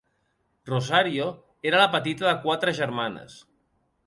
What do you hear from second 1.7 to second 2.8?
era la petita de quatre